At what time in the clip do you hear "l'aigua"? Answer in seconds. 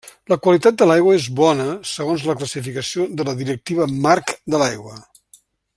0.91-1.17, 4.63-4.99